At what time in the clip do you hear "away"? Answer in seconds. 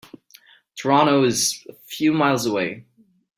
2.47-2.87